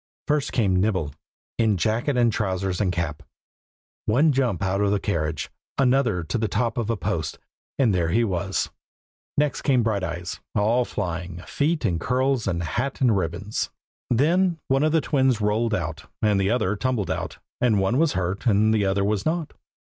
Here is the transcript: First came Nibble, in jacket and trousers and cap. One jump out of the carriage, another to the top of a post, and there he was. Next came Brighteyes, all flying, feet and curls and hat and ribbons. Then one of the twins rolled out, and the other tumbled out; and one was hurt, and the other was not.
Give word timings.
First 0.27 0.51
came 0.51 0.81
Nibble, 0.81 1.13
in 1.59 1.77
jacket 1.77 2.17
and 2.17 2.33
trousers 2.33 2.81
and 2.81 2.91
cap. 2.91 3.21
One 4.07 4.31
jump 4.31 4.63
out 4.63 4.81
of 4.81 4.89
the 4.89 4.99
carriage, 4.99 5.51
another 5.77 6.23
to 6.23 6.39
the 6.39 6.47
top 6.47 6.79
of 6.79 6.89
a 6.89 6.97
post, 6.97 7.37
and 7.77 7.93
there 7.93 8.09
he 8.09 8.23
was. 8.23 8.71
Next 9.37 9.61
came 9.61 9.83
Brighteyes, 9.83 10.39
all 10.55 10.85
flying, 10.85 11.43
feet 11.45 11.85
and 11.85 11.99
curls 12.01 12.47
and 12.47 12.63
hat 12.63 12.99
and 12.99 13.15
ribbons. 13.15 13.69
Then 14.09 14.57
one 14.69 14.81
of 14.81 14.91
the 14.91 15.01
twins 15.01 15.39
rolled 15.39 15.75
out, 15.75 16.05
and 16.19 16.41
the 16.41 16.49
other 16.49 16.75
tumbled 16.75 17.11
out; 17.11 17.37
and 17.61 17.79
one 17.79 17.99
was 17.99 18.13
hurt, 18.13 18.47
and 18.47 18.73
the 18.73 18.85
other 18.85 19.05
was 19.05 19.23
not. 19.23 19.53